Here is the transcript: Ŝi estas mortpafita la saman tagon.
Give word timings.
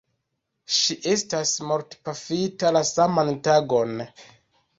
Ŝi 0.77 0.95
estas 1.11 1.51
mortpafita 1.73 2.73
la 2.75 2.83
saman 2.93 3.31
tagon. 3.51 4.03